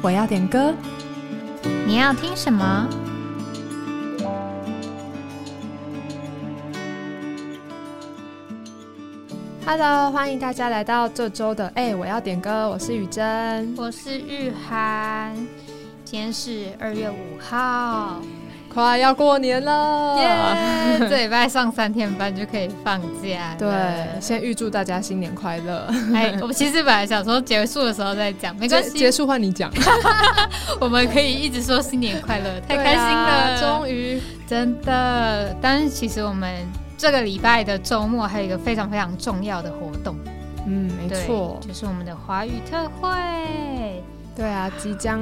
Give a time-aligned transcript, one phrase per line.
[0.00, 0.72] 我要点歌，
[1.84, 2.88] 你要听什么
[9.66, 13.74] ？Hello，欢迎大家来到这周的哎、我要点歌，我是雨珍。
[13.76, 15.34] 我是玉涵，
[16.04, 18.22] 今天是二月五号，
[18.78, 20.98] 快要过年了，耶！
[21.10, 23.56] 这礼拜上三天班就可以放假了。
[23.58, 25.84] 对，先预祝大家新年快乐。
[26.14, 29.68] 哎，我其实本来想说结束的时候再讲，没关系，结结束换你讲，
[30.80, 35.52] 我们可以一直说新年快乐，太开心了，终于真的。
[35.60, 36.48] 但是其实我们
[36.96, 40.14] 这个礼拜的周末还有一个非常非常重要的活动，
[40.68, 43.10] 嗯，没对错，就是我们的华语特会。
[44.36, 45.20] 对啊，即将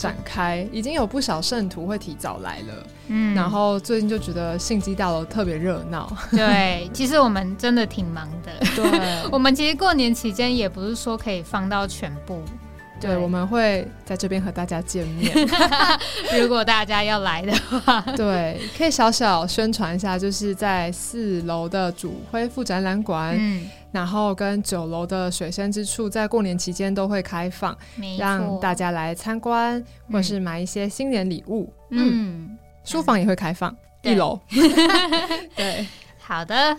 [0.00, 2.86] 展开，已经有不少圣徒会提早来了。
[3.08, 3.34] 嗯。
[3.34, 8.52] 然后最近就觉得信基大楼特别热闹，对，其实我们真的挺忙的。
[8.74, 9.30] 对。
[9.30, 12.42] 我们其实过年期间也不是说可以放到全部，
[13.00, 15.32] 对，我们会在这边和大家见面。
[16.40, 17.52] 如果大家要来的
[17.84, 27.76] 话，对，可以小小宣传一下，就是在四楼的主恢复展览馆，嗯，然后跟九楼的水深之处，在过年期间都会开放，
[28.18, 31.72] 让大家来参观，或者是买一些新年礼物。
[31.90, 34.38] 嗯，嗯，书房也会开放，对一楼。
[35.56, 35.86] 对，
[36.18, 36.76] 好的，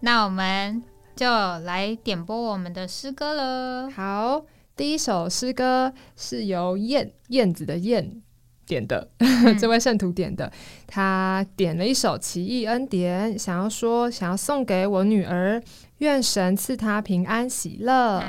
[0.00, 0.82] 那我们
[1.14, 1.26] 就
[1.60, 3.90] 来点播我们的诗歌了。
[3.90, 4.42] 好，
[4.76, 8.22] 第一首诗歌是由燕燕子的燕。
[8.66, 10.50] 点的，嗯 这位圣徒点的，
[10.86, 15.62] 他点了一首《奇异恩典》，想要说，想要送给我女儿，
[15.98, 18.22] 愿神赐他平安喜乐。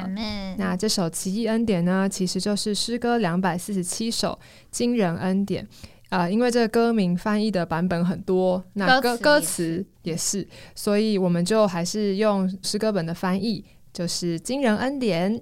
[0.58, 4.40] 那这首《奇异恩典》呢，其实就是诗歌两百四十七首
[4.72, 5.68] 惊人恩典。
[6.10, 15.42] 呃，因为这个歌名翻译的版本很多，那歌歌词也是，所以我们就还是用诗歌本的翻译，就是惊人恩典。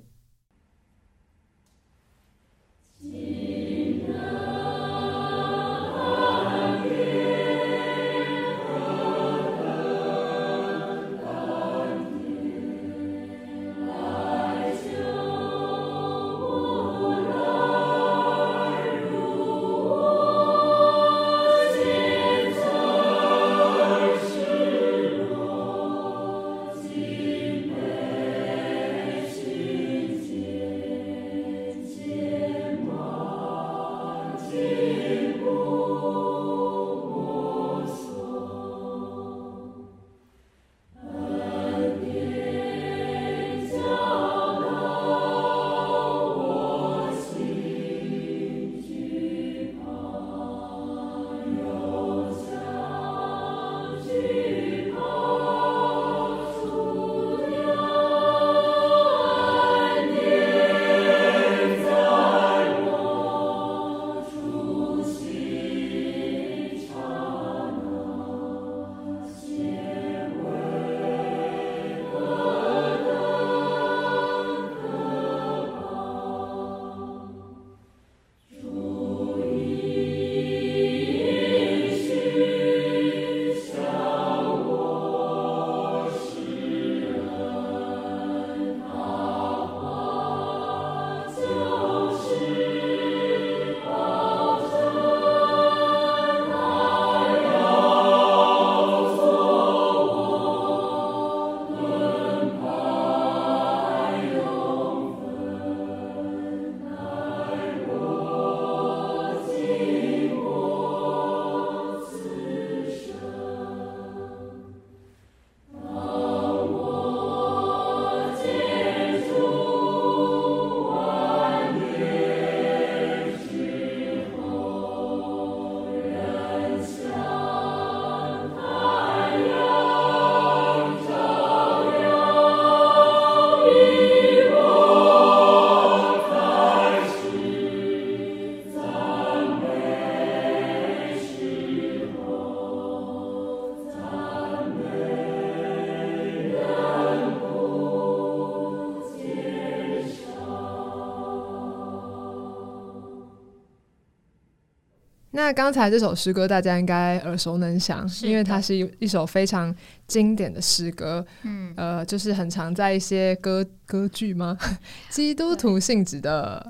[155.43, 159.75] 那刚才这首诗歌大家应该耳熟能详，因为它是一一首非常
[160.07, 164.57] 经典的诗歌，嗯，呃，就是很常在一些歌歌剧吗？
[165.11, 166.65] 基督徒性质的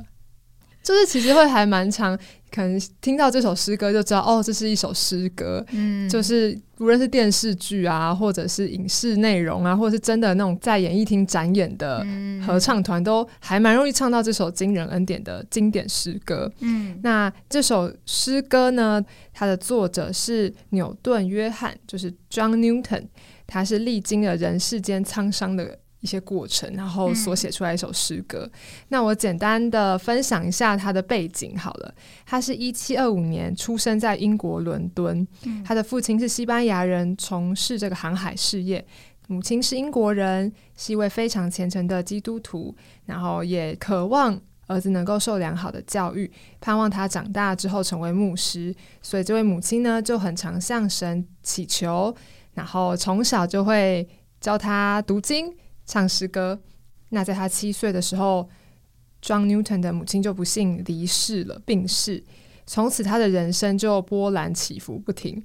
[0.84, 2.18] 就是其实会还蛮长。
[2.54, 5.66] 可能听到这首诗歌就知道，哦，这是一首诗歌。
[5.72, 12.06] 嗯，就是无论是电视剧啊，或者是影视内容啊，或者是真的那种在演艺厅展演的
[12.46, 16.52] 合唱团，都还蛮容易唱到这首惊人恩典的经典诗歌。
[16.60, 19.04] 嗯，那这首诗歌呢，
[19.34, 23.08] 它的作者是牛顿·约翰，就是 John Newton，
[23.48, 25.80] 他是历经了人世间沧桑的。
[26.04, 28.48] 一些过程，然后所写出来一首诗歌。
[28.90, 31.96] 那我简单的分享一下他的背景好了。
[32.26, 35.26] 他是一七二五年出生在英国伦敦，
[35.64, 38.84] 他的父亲是西班牙人，从事这个航海事业；
[39.28, 46.30] 母亲是英国人，是一位非常虔诚的基督徒，然后也渴望儿子能够受良好的教育，
[46.60, 48.76] 盼望他长大之后成为牧师。
[49.02, 52.14] 所以这位母亲呢，就很常向神祈求，
[52.56, 54.06] 然后从小就会
[54.42, 55.56] 教他读经。
[55.94, 56.60] 唱诗歌。
[57.10, 58.50] 那在他七岁的时候
[59.22, 62.24] ，John Newton 的母亲就不幸离世了，病逝。
[62.66, 65.44] 从此，他的人生就波澜起伏不停。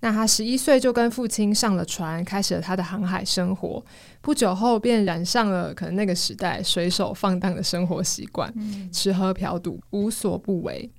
[0.00, 3.84] 那他十一岁就跟父亲上了船，开始了他的航海生活。
[4.22, 8.50] 不久后，便染上了可能那个时代水手放荡的生活习惯，
[8.90, 10.90] 吃喝嫖赌无所不为。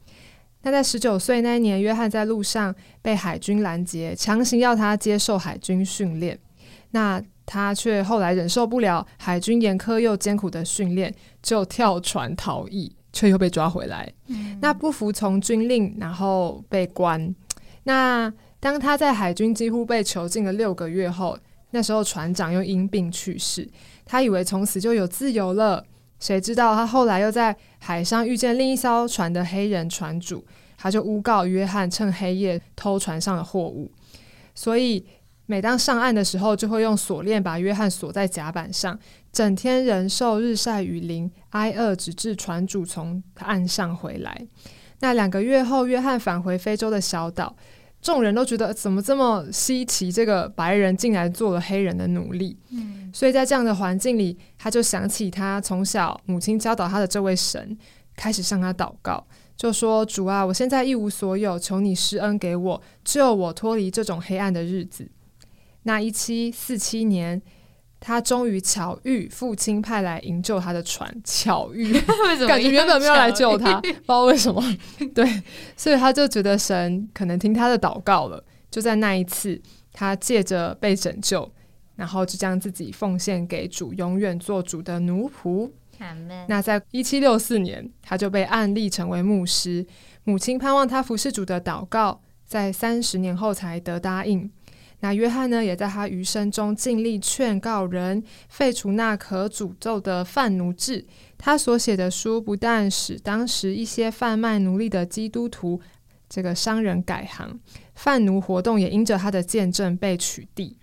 [0.61, 6.37] 那在十九岁那一年，约翰在路上被海军拦截，强行要他接受海军训练。
[6.91, 7.19] 那
[7.49, 11.11] 他却后来忍受不了海军严苛又艰苦的训练，
[11.41, 14.11] 就跳船逃逸，却又被抓回来。
[14.59, 17.33] 那不服从军令，然后被关。
[17.85, 21.39] 那当他在海军几乎被囚禁了六个月后，
[21.71, 23.65] 那时候船长又因病去世。
[24.05, 25.81] 他以为从此就有自由了，
[26.19, 30.45] 谁知道他后来又在海上遇见另一艘船的黑人船主，
[30.77, 33.89] 他就诬告约翰趁黑夜偷船上的货物，
[34.53, 35.05] 所以。
[35.49, 38.99] 每当上岸的时候，就会用锁链把约翰锁在甲板上，
[39.31, 44.45] 整天忍受日晒雨淋，挨饿，直至船主从岸上回来。
[44.99, 47.55] 那两个月后，约翰返回非洲的小岛，
[48.01, 52.57] 众人都觉得怎么这么稀奇，这个白人竟然做了黑人的奴隶。
[52.71, 57.77] 嗯，所以在这样的环境里，他就想起他从小母亲教导他的这位神，
[58.17, 65.09] 开始向他祷告，就说：“主啊，我现在一无所有，求你施恩给我，救我脱离这种黑暗的日子。”
[65.87, 67.41] 那一七四七年，
[67.97, 71.93] 他终于巧遇父亲派来营救他的船，巧遇，
[72.45, 74.61] 感觉原本没有来救他，不知道为什么。
[75.15, 75.41] 对，
[75.77, 78.43] 所以他就觉得神可能听他的祷告了。
[78.69, 79.59] 就在那一次，
[79.93, 81.49] 他借着被拯救，
[81.95, 85.71] 然后就将自己奉献给主，永远做主的奴仆。
[86.49, 89.87] 那在一七六四年，他就被案例成为牧师。
[90.25, 94.51] 母亲盼望他服侍主的祷告，在三十年后才得答应。
[94.99, 101.05] 那约翰呢，也在他余生中尽力劝告人废除那可诅咒的贩奴制。
[101.37, 105.79] 他所写的书不但使当时一些贩卖奴隶的基督徒
[106.27, 107.59] 这个商人改行，
[107.93, 110.73] 贩奴活动也因着他的见证被取缔。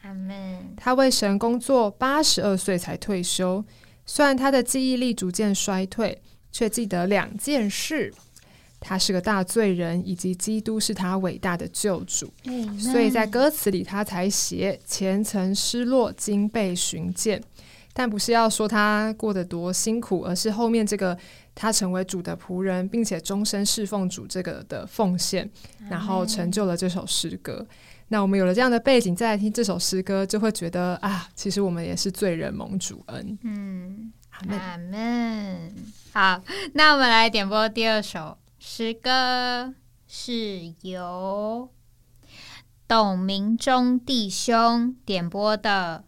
[0.76, 3.64] 他为神工作八十二岁才退休，
[4.06, 6.22] 虽然他的记忆力逐渐衰退，
[6.52, 8.14] 却记得两件事。
[8.86, 12.30] 他是个大罪人，以及基督是他伟大的救主，
[12.78, 17.42] 所以在歌词里他才写前曾失落，今被寻见。
[17.94, 21.16] 但不是要说他过得多辛苦，而是后面这个
[21.54, 25.48] 他成为主的仆人，并且终身侍奉主这个的奉献，
[25.88, 27.66] 然后成就了这首诗歌。
[28.08, 33.38] 那我们有了这样的背景，再来听这首诗歌，就会觉得啊，其实我们也是罪人蒙主恩。
[33.42, 35.72] 嗯，阿门。
[36.12, 36.42] 好，
[36.74, 38.36] 那我们来点播第二首。
[38.76, 39.72] 诗歌
[40.08, 41.70] 是由
[42.88, 46.02] 董明忠弟兄点播的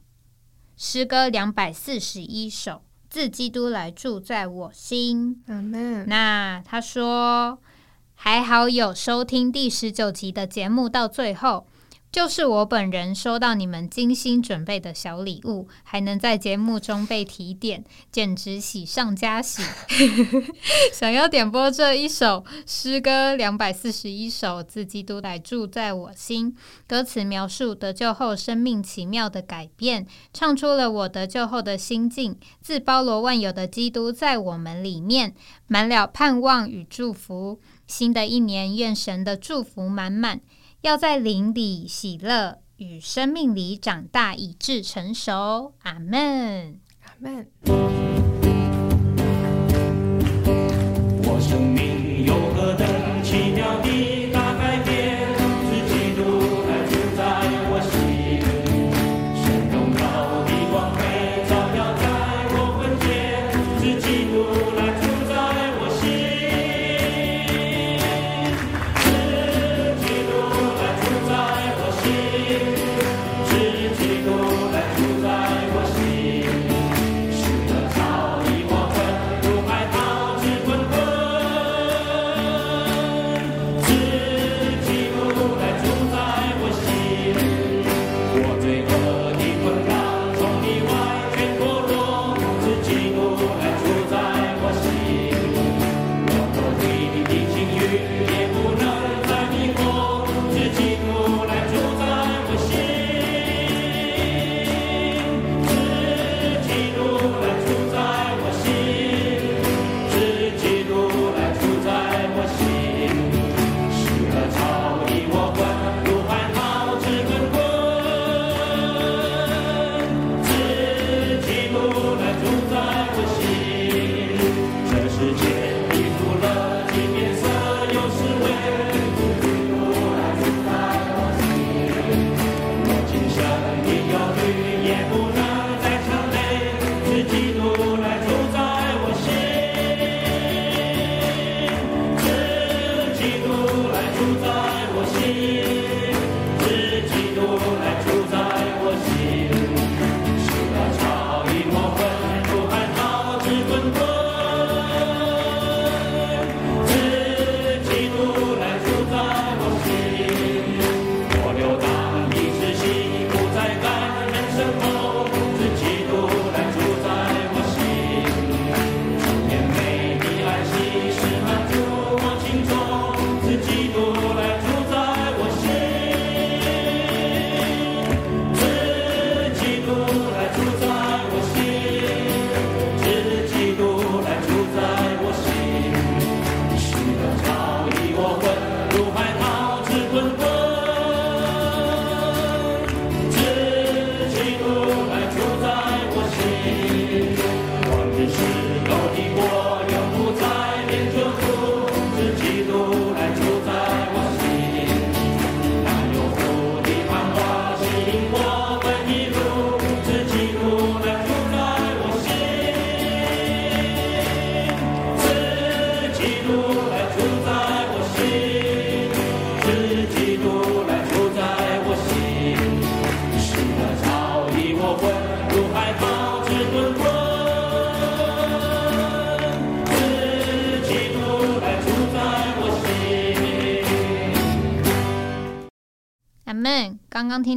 [0.76, 5.44] 诗歌两百四十一首，自基督来住在我心。
[6.08, 7.62] 那他说，
[8.14, 11.68] 还好有收听第十九集的节目到最后。
[12.16, 19.62] 就是我本人收到你们精心准备的小礼物，还能在节目中被提点，简直喜上加喜。
[20.94, 26.56] 想要点播这一首诗歌，两百四十一首，自基督来住在我心。
[26.88, 32.38] 歌词描述得救后生命奇妙的改变，唱出了我得救后的心境。
[32.62, 35.34] 自包罗万有的基督在我们里面，
[35.66, 37.60] 满了盼望与祝福。
[37.86, 40.40] 新的一年，愿神的祝福满满。
[40.86, 45.74] 要在灵里喜乐，与生命里长大，以致成熟。
[45.82, 47.48] 阿门，阿门。
[51.24, 51.85] 我生命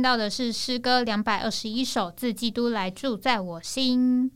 [0.10, 4.32] 到的是诗歌两百二十一首，自基督来住在我心。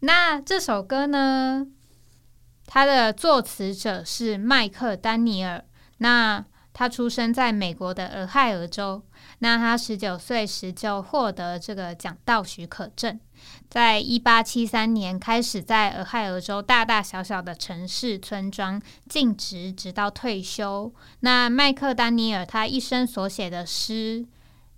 [0.00, 1.66] 那这首歌呢？
[2.66, 5.64] 它的作词者是麦克丹尼尔。
[5.98, 6.44] 那
[6.74, 9.02] 他出生在美国的俄亥俄州。
[9.38, 13.18] 那他十九岁时就获得这个讲道许可证，
[13.70, 20.92] 在一八七三年开始在俄亥俄州大大小小的城市村庄尽职，直到退休。
[21.20, 24.26] 那麦克丹尼尔他一生所写的诗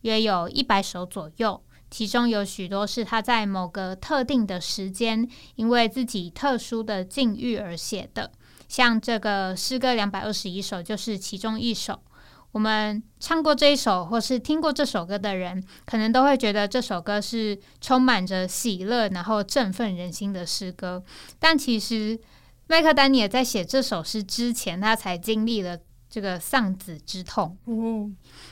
[0.02, 1.62] 约有一百首左右。
[1.90, 8.30] 其中有许多是他在某个特定的时间，因为自己特殊的境遇而写的。
[8.68, 11.98] 像这个诗歌两百二十一首，就是其中一首。
[12.52, 21.02] 我们唱过这一首，或是听过这首歌的人，可能都会觉得这首歌是充满着喜乐，然后振奋人心的诗歌。
[21.38, 22.20] 但其实
[22.66, 25.78] 麦克丹尼尔在写这首诗之前，他才经历了。
[26.10, 27.56] 这个丧子之痛，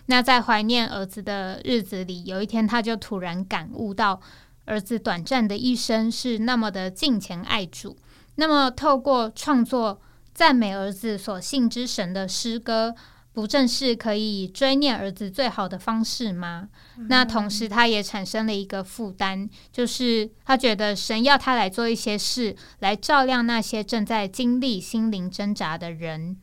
[0.06, 4.20] 那在怀念儿子的日子里，有一天他就突然感悟到，
[4.66, 7.96] 儿子短暂的一生是那么的敬虔爱主。
[8.34, 9.98] 那么，透过创作
[10.34, 12.94] 赞美儿子所信之神的诗歌，
[13.32, 16.68] 不正是可以追念儿子最好的方式吗？
[17.08, 26.36] 那同时，他也产生了一个负担，就是他觉得神要他来做一些事，来照亮那些正在经历心灵挣扎的人。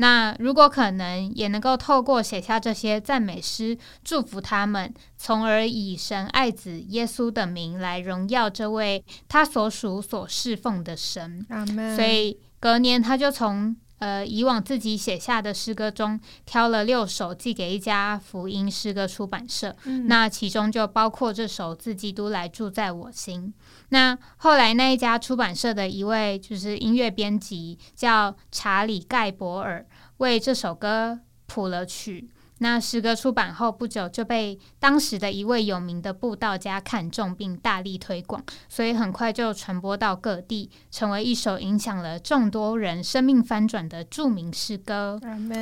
[0.00, 11.46] 那如果可能，也能够透过写下这些赞美诗，祝福他们，从而以神爱子耶稣的名来荣耀这位他所属所侍奉的神。
[11.94, 19.74] 所以隔年，他就从呃以往自己写下的诗歌中挑了六首，寄给一家福音诗歌出版社。
[20.08, 23.54] 那其中就包括这首《自基督来住在我心》。
[23.90, 29.86] 那后来那一家出版社的一位就是音乐编辑叫查理盖博尔，
[30.18, 32.30] 为这首歌谱了曲。
[32.62, 45.18] 那诗歌出版后不久就被当时的一位有名的布道家看中并大力推广，所以很快就传播到各地，成为一首影响了众多人生命翻转的著名诗歌。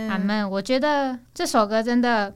[0.08, 0.48] 阿门。
[0.50, 2.34] 我觉得这首歌真的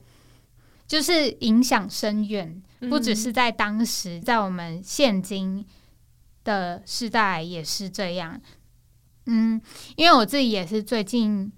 [0.87, 5.65] 就是影响深远，不只是在当时，在我们现今。
[6.45, 8.37] 的时代也是这样，
[9.27, 9.61] 嗯，
[9.95, 11.49] 因为我自己也是最近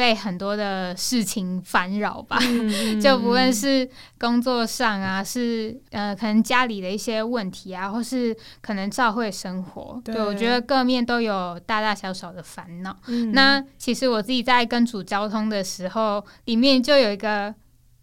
[0.00, 2.38] 被很多的事情烦扰吧，
[3.02, 3.86] 就不论是
[4.18, 12.96] 工作上啊，是呃，可能家里的一些问题啊，或是可能教会生活，对我觉得各面都有大大小小的烦恼。
[13.34, 17.54] 那其实我自己在跟主交通的时候，里面就有一个，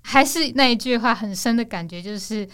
[0.04, 2.48] 还是那一句话很深的感觉，就是。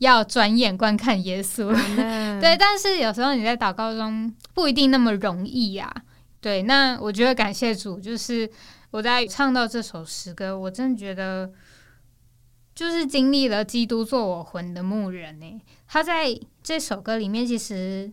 [0.00, 1.72] 要转眼观看耶稣，
[2.38, 5.90] 对，但是有时候你在祷告中不一定那么容易呀。
[6.38, 8.46] 对，那我觉得感谢主，就是
[8.96, 11.52] 我在唱到这首诗歌，我真的觉得
[12.74, 15.60] 就是经历了基督做我魂的牧人呢。
[15.86, 16.28] 他在
[16.62, 18.10] 这首歌里面其实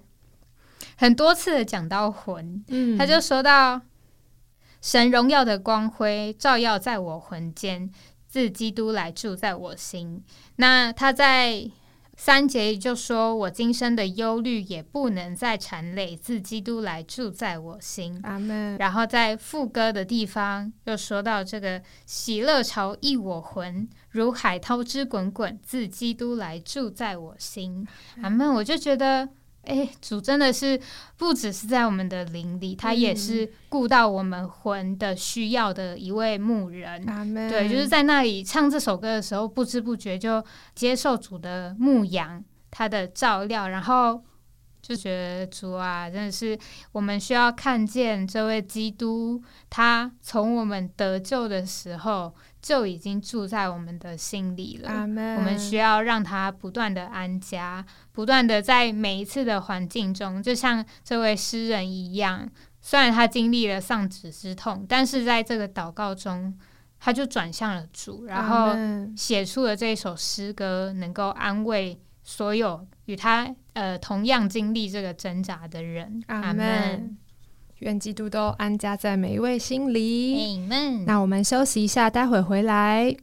[0.97, 3.79] 很多次的讲到魂，嗯，他就说到
[4.81, 7.89] 神荣耀的光辉照耀在我魂间。
[8.27, 10.23] 自基督来住在我心，
[10.55, 11.69] 那他在
[12.25, 18.77] 三节就说：“我今生的忧虑也不能再缠累，自基督来住在我心。”阿门。
[18.77, 27.85] 然后在副歌的地方又说到：“这个喜乐潮溢我魂，如海涛之滚滚，自基督来住在我心。”
[28.23, 28.53] 阿门。
[28.53, 29.27] 我就觉得。
[29.63, 30.79] 哎，主真的是
[31.15, 37.05] 不只是在我们的灵里，他也是顾到我们魂的需要的一位牧人。
[37.49, 40.43] 对，就是在那里唱这首歌的时候，不知不觉就
[40.75, 44.21] 接受主的牧羊，他的照料，然后
[44.81, 46.59] 就觉得主啊，真的是
[46.91, 52.33] 我们需要看见这位基督，他从我们得救的时候。
[52.63, 55.01] 就已经住在我们的心里了。
[55.01, 62.49] 我们需要让他不断的安家，不断的在每一次的环境中，就像这位诗人一样。
[62.81, 66.57] 虽然他经历了丧子之痛，但是在这个祷告中，
[66.99, 68.73] 他就转向了主，然后
[69.17, 76.23] 写出了这一首诗歌，能够安慰所有与他呃同样经历这个挣扎的人。
[76.27, 77.17] 阿门。
[77.83, 80.57] 愿基督都安家在每一位心里。
[81.05, 83.15] 那我们休息一下，待会回来。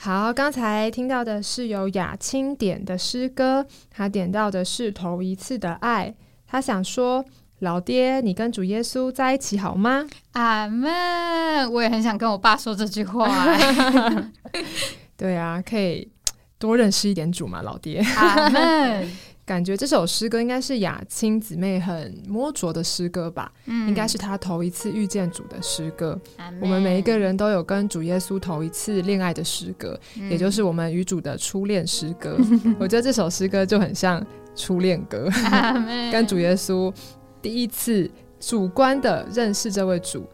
[0.00, 6.14] 好，刚才听到的是由雅青点的诗歌，他点到的是头一次的爱。
[6.46, 7.24] 他想说
[7.58, 11.68] ：“老爹，你跟主耶稣在一起好吗阿门。
[11.72, 14.30] 我也很想跟我爸说这句话、哎？
[15.18, 16.08] ”对啊，可以
[16.60, 17.98] 多认识一点主嘛，老爹。
[18.16, 19.10] 阿门。
[19.48, 26.20] 感觉这首诗歌应该是雅青姊妹很摸着的诗歌吧，嗯应该是她头一次遇见主的诗歌。
[26.60, 32.36] 我们每一个人都有跟主耶稣头一次恋爱的诗歌，嗯也就是我们与主的初恋诗歌。
[32.78, 34.22] 我觉得这首诗歌就很像
[34.54, 35.30] 初恋歌，
[36.12, 36.92] 跟主耶稣
[37.40, 40.28] 第一次主观的认识这位主，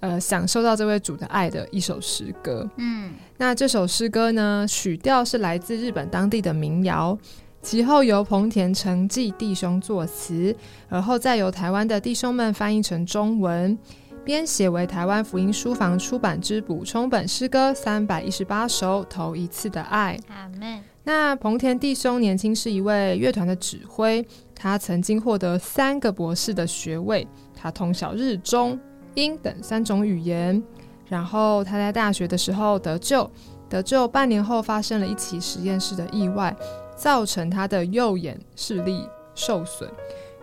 [0.00, 2.68] 呃，享受到这位主的爱的一首诗歌。
[2.76, 7.18] 嗯那这首诗歌呢，曲调是来自日本当地的民谣，
[7.64, 10.54] 其后由彭田诚纪弟兄作词，
[10.90, 13.76] 而后再由台湾的弟兄们翻译成中文，
[14.22, 20.14] 编写为台湾福音书房出版之补充本诗歌三百一十八首，头一次的爱。
[20.28, 20.78] 阿门。
[21.04, 24.22] 那彭田弟兄年轻是一位乐团的指挥，
[24.54, 28.78] 他曾经获得三个博士的学位，他通晓日、中、
[29.14, 30.62] 英等三种语言。
[31.08, 33.30] 然后他在大学的时候得救，
[33.70, 36.54] 得救半年后发生了一起实验室的意外，
[36.94, 39.90] 造成他的右眼视力受损。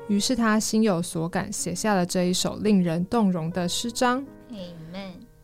[0.07, 4.25] 于是他心有所感，写下了这一首令人动容的诗章。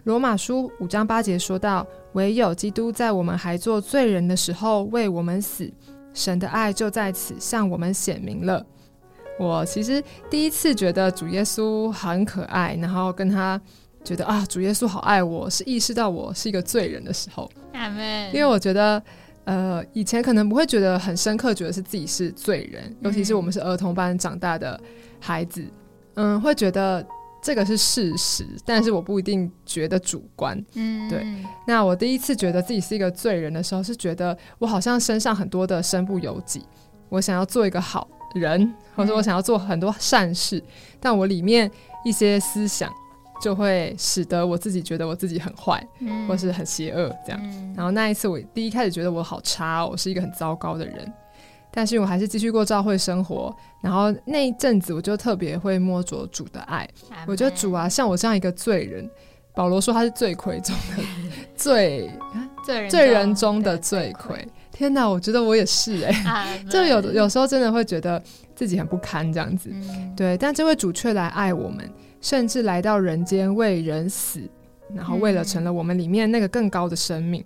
[0.03, 5.71] 罗马书五章八节说道：“唯有基督在我们还做罪人的时候为我们死，
[6.13, 8.65] 神的爱就在此向我们显明了。”
[9.39, 13.61] 我其实第一次觉得主耶稣很可爱，然后跟他
[14.03, 17.49] 觉得啊，主耶稣好爱我，是意识到我是一个罪人的时候，
[18.33, 19.01] 因为我觉得。
[19.47, 24.77] 呃，以前可能不会觉得很深刻，觉得是自己是罪人，尤其是我们是儿童班长大的
[25.21, 25.65] 孩子，
[26.15, 27.05] 嗯，会觉得
[27.41, 30.61] 这个是事实，但是我不一定觉得主观。
[30.73, 31.25] 嗯，对
[31.65, 36.61] 那我第一次觉得自己是一个罪人的时候，是觉得我好像身上很多的身不由己，
[37.07, 38.05] 我想要做一个好
[38.35, 40.61] 人，或者我想要做很多善事，
[40.99, 41.71] 但我里面
[42.03, 42.93] 一些思想
[43.41, 47.39] 就会使得我自己觉得我自己很坏，嗯或是很邪恶这样。
[47.43, 51.13] 嗯然后那一次，我第一开始觉得我好差、哦，我是一个很糟糕的人，
[51.71, 53.55] 但是我还是继续过教会生活。
[53.81, 56.89] 然后那一阵子，我就特别会摸着主的爱。
[57.27, 59.07] 我觉得主啊，像我这样一个罪人，
[59.53, 61.03] 保罗说他是罪魁中的
[61.55, 62.11] 罪
[62.65, 64.47] 罪人罪人中的罪魁。
[64.71, 68.21] 天哪，我觉得我也是哎、啊， 就有有时候真的会觉得
[68.55, 69.69] 自己很不堪这样子。
[69.71, 71.87] 嗯对，但这位主却来爱我们，
[72.21, 74.41] 甚至来到人间为人死，
[74.93, 77.43] 然后为了成了我们里面那个更高的生命。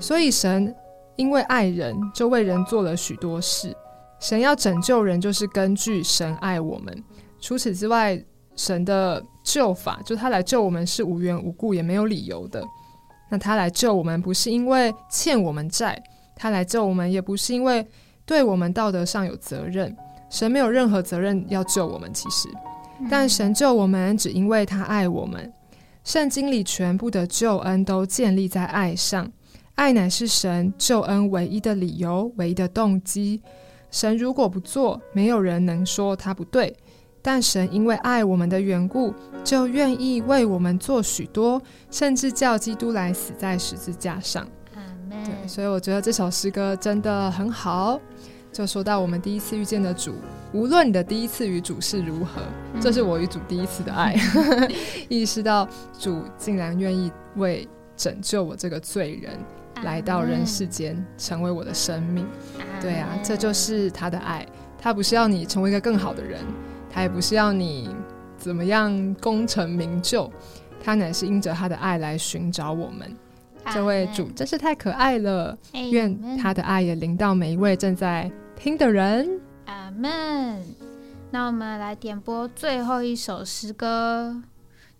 [0.00, 0.74] 所以神
[1.16, 3.74] 因为爱人，就为人做了许多事。
[4.18, 7.04] 神要拯救人，就是根据神爱我们。
[7.40, 8.22] 除此之外，
[8.54, 12.64] 神的救法，就他来救我们是无缘无故，也没有理由的。
[13.28, 16.00] 那他来救我们，不是因为欠我们债，
[16.36, 17.84] 他来救我们，也不是因为
[18.24, 19.96] 对我们道德上有责任。
[20.30, 22.48] 神没有任何责任要救我们，其实。
[23.10, 25.52] 但神救我们，只因为他爱我们。
[26.04, 29.30] 圣经里全部的救恩都建立在爱上，
[29.76, 33.40] 爱乃是神救恩唯一的理由、唯一的动机。
[33.90, 36.76] 神如果不做，没有人能说他不对。
[37.24, 44.44] 但神因为爱我们的缘故，就愿意为我们做许多，甚至叫基督来死在十字架上。
[45.08, 48.00] 对，所以我觉得这首诗歌真的很好。
[48.52, 50.14] 就说到我们第一次遇见的主，
[50.52, 52.42] 无论你的第一次与主是如何，
[52.80, 54.14] 这是我与主第一次的爱。
[55.08, 55.66] 意识到
[55.98, 59.32] 主竟然愿意为拯救我这个罪人，
[59.84, 62.26] 来到人世间，成为我的生命。
[62.80, 64.46] 对啊，这就是他的爱。
[64.78, 66.40] 他不是要你成为一个更好的人，
[66.90, 67.88] 他也不是要你
[68.36, 70.30] 怎么样功成名就，
[70.82, 73.16] 他乃是因着他的爱来寻找我们。
[73.72, 75.56] 这位主真是太可爱了，
[75.92, 78.28] 愿他的爱也临到每一位正在
[78.62, 79.40] 听的人。
[79.66, 80.64] 阿门。
[81.32, 84.40] 那我们来点播最后一首诗歌。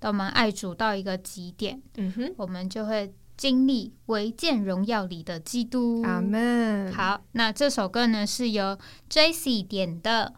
[0.01, 6.03] 当我们爱主到一个极点，嗯哼，我们就会经历唯见荣耀里的基督。
[6.03, 6.93] 阿门。
[6.93, 8.77] 好，那这首歌呢是由
[9.09, 10.35] Jesse 点的。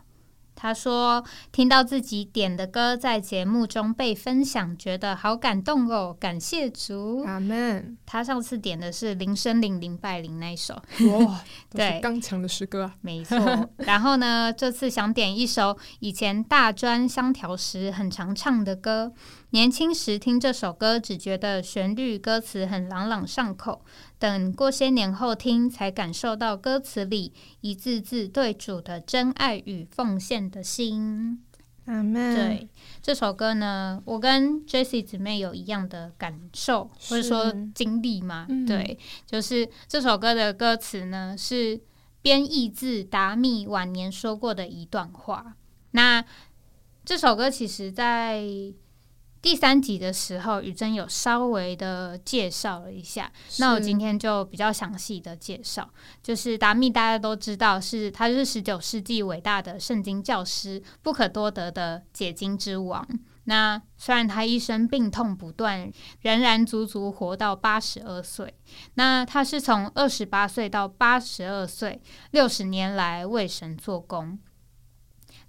[0.56, 7.22] 他说听到自己点的歌在节目中被分享，觉得好感动哦，感谢主。
[7.26, 7.96] 阿门。
[8.06, 11.40] 他上次点的是林声林林拜林那一首，哇，
[11.70, 12.94] 对刚强的诗歌啊。
[13.00, 13.68] 没错。
[13.78, 19.12] 然后呢，这次想点一首以前大专相调时很常唱的歌。
[19.50, 23.84] 年轻时听这首歌，只觉得旋律歌词很朗朗上口。
[24.24, 31.44] 等过些年后听，才感受到歌词里一字字对主的真爱与奉献的心。
[31.84, 32.34] 阿门。
[32.34, 32.66] 对
[33.02, 38.46] 这首歌呢，我跟 Jessie 姊妹有一样的感受，或者说经历嘛。
[38.48, 41.78] 嗯对，就是这首歌的歌词呢，是
[42.22, 45.54] 编译自达密晚年说过的一段话。
[45.90, 46.24] 那
[47.04, 48.42] 这首歌其实，在
[49.44, 53.30] 第三集的时候，雨珍有稍微的介绍了一下。
[53.58, 55.86] 那我今天就比较详细的介绍，
[56.22, 63.06] 就是达密大家都知道是他是十九世纪伟大的圣经教师，不可多得的解经之王。
[63.44, 68.54] 那虽然他一生病痛不断，仍然足足活到八十二岁。
[68.94, 74.38] 那他是从二十八岁到八十二岁，六十年来为神做工。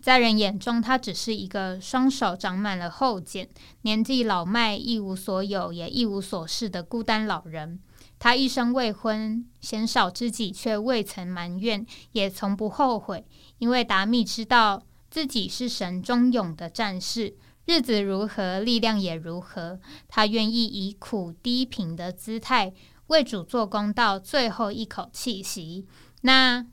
[0.05, 3.49] 在人眼中，他只是一个双手长满了厚茧、
[3.81, 7.79] 年纪老迈、一无所有也一无所事的孤单老人。
[8.19, 13.25] 他一生未婚，鲜少知己，却未曾埋怨，也从不后悔，
[13.57, 19.79] 因为达密知道自己是神忠勇的战士，日子如何，力量也如何。
[20.07, 22.71] 他愿意以苦低平的姿态
[23.07, 25.87] 为主做工到最后一口气息。
[26.21, 26.63] 那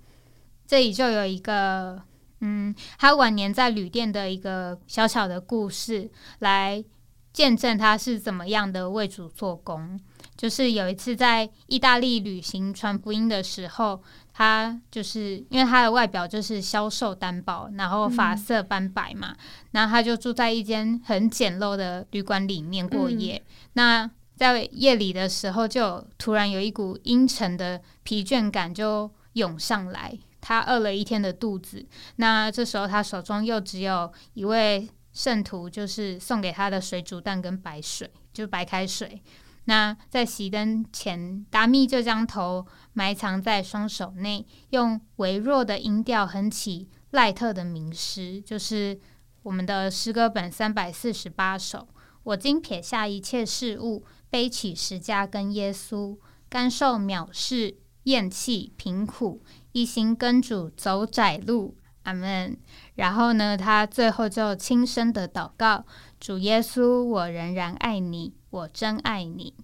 [0.66, 2.02] 这里就有一个，
[2.42, 6.84] 嗯，他晚年在旅店的一个小小的故事，来
[7.32, 9.98] 见证他是怎么样的为主做工。
[10.36, 14.02] 就是有一次在意大利旅行传福音的时候，
[14.32, 19.36] 他就是因为他的外表就是消瘦单薄，然后发色斑白嘛，
[19.70, 23.40] 然后他就住在一间很简陋的旅馆里面过夜。
[23.74, 30.18] 那在夜里的时候，就突然有一股阴沉的疲倦感就涌上来。
[30.42, 39.22] 他饿了一天的肚子，那这时候他手中又只有一位圣徒，就是送给他的水煮蛋跟白水，就白开水。
[39.66, 48.98] 那在熄灯前，达密就将头埋藏在双手内，用微弱的音调哼起赖特的名诗，就是
[49.44, 51.86] 我们的诗歌本三百四十八首。
[52.24, 61.76] 我今撇下一切事物，背起十架跟耶稣，甘受藐视、厌弃、贫苦，一心跟主走窄路。
[62.04, 62.56] 阿门。
[62.96, 65.84] 然后呢，他最后就轻声的祷告：
[66.18, 69.54] 主耶稣，我仍然爱你，我真爱你。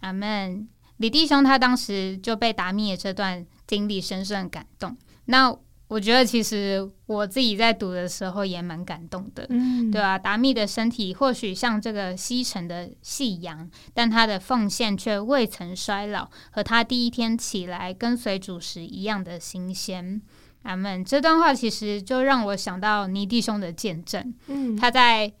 [0.00, 0.68] 阿门。
[0.98, 4.96] 李弟兄他当时就被达米的这段经历深深感动。
[5.24, 5.56] 那
[5.90, 20.22] 我觉得其实我自己在读的时候也蛮感动的，嗯，对啊，达密的身体或许像这个西沉的夕阳，但他的奉献却未曾衰老，和他第一天起来跟随主时一样的新鲜。
[20.62, 21.04] 阿门。
[21.04, 25.32] 这段话其实就让我想到尼弟兄的见证，嗯，他在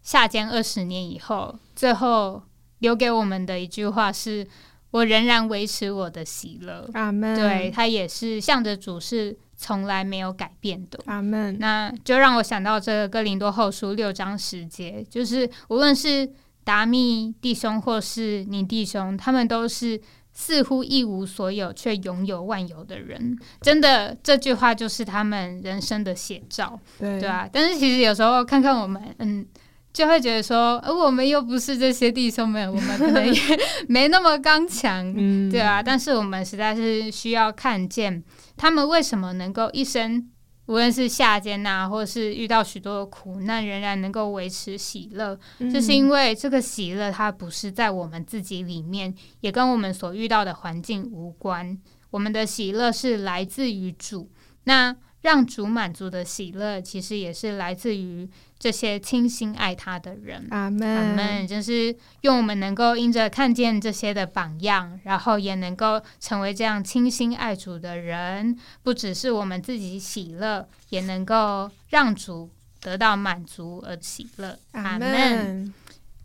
[0.00, 2.42] 下监二十年以后，最后
[2.78, 4.46] 留给我们的一句话是
[4.92, 10.98] ：“我仍然维持我的喜乐。”阿门，对他也是向着主是从来没有改变的。
[11.06, 16.30] 阿门，那就让我想到这个哥林多后书六章十节，就是无论是
[16.62, 20.00] 达密弟兄或是你弟兄，他们都是
[20.32, 23.36] 似乎一无所有却拥有万有的人。
[23.60, 27.48] 真的，这句话就是他们人生的写照，对对啊。
[27.52, 29.44] 但是其实有时候看看我们，嗯。
[29.90, 33.40] 就会觉得说，呃，我们又不是这些弟兄们，我们可能也
[33.88, 38.22] 没那么刚强，嗯，对啊，但是我们实在是需要看见
[38.58, 40.28] 他们为什么能够一生，
[40.66, 51.78] 无论是下监呐、或是遇到许多的苦难，仍然能够维持喜乐，嗯这是因为这个喜乐它不是在我们自己里面，也跟我们所遇到的环境无关。
[52.10, 54.30] 我们的喜乐是来自于主，
[54.64, 58.28] 那让主满足的喜乐，其实也是来自于
[58.58, 60.46] 这些倾心爱他的人。
[60.50, 61.46] 阿门，阿门！
[61.46, 72.48] 就是用我们能够因着看见这些的榜样，然后也能够成为这样倾心爱主的人，不只是我们自己喜乐，也能够让主
[72.80, 74.56] 得到满足而喜乐。
[74.72, 75.74] 阿门。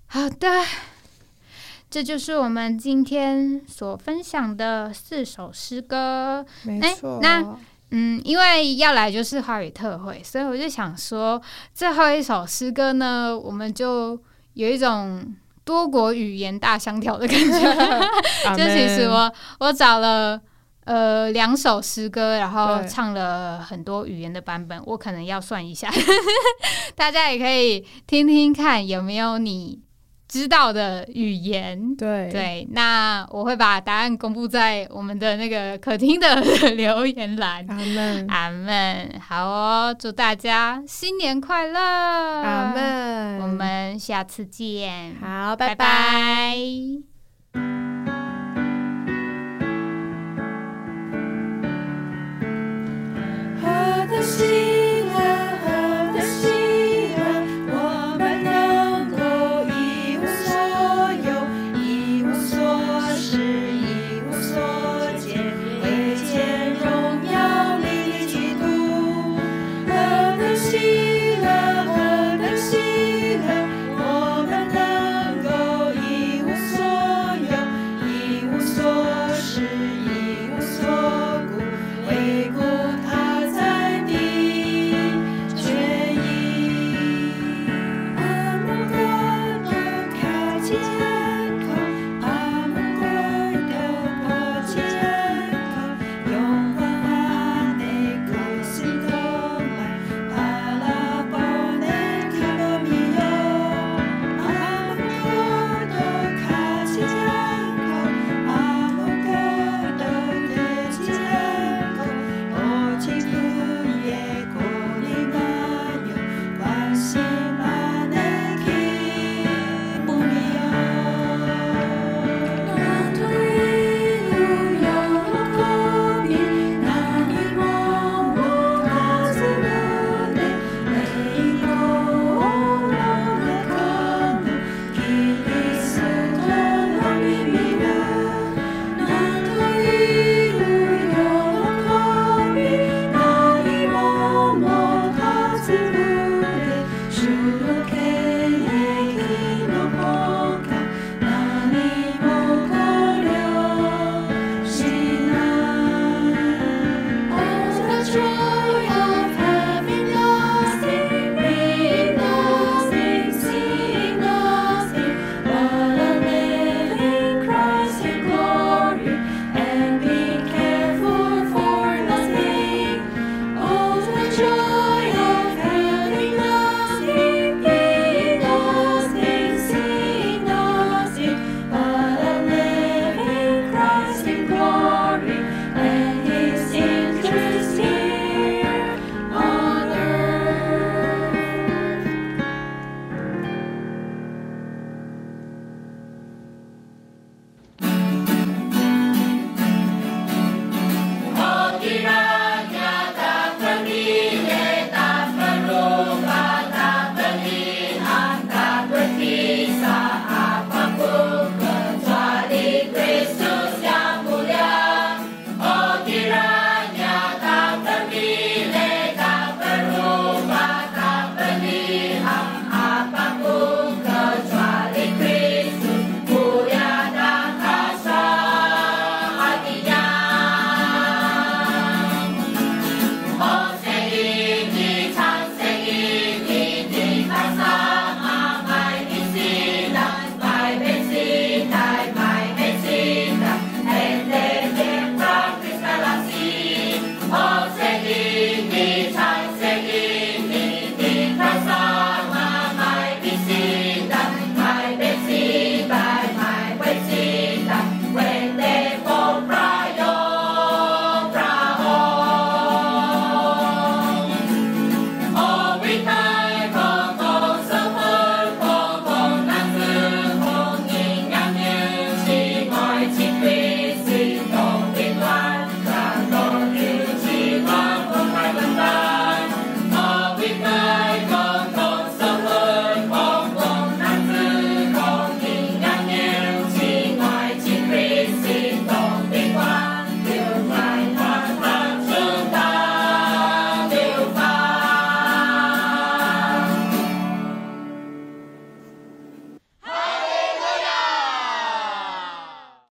[0.06, 0.47] 好的，
[1.89, 6.45] 这就是我们今天所分享的四首诗歌。
[6.67, 7.58] 哎没错，那
[7.95, 11.39] 嗯，因为要来就是华语特会，所以我就想说，
[11.75, 14.19] 最后一首诗歌呢，我们就
[14.56, 15.23] 有一种
[15.63, 17.69] 多国语言大相调的感觉。
[18.45, 20.41] 阿 就其实我我找了
[20.86, 25.91] 呃两首诗歌，然后唱了很多语言的版本，我可能要算一下，
[26.97, 29.79] 大家也可以听听看有没有你
[30.34, 31.96] 知道的语言。
[31.96, 36.41] 对对，那我会把答案公布在我们的那个客厅的
[36.72, 37.63] 留言栏。
[37.69, 41.80] 阿门，阿门，好哦，祝大家新年快乐！
[41.80, 45.86] 阿门，我们下次见，好，拜拜拜。
[45.86, 47.12] 拜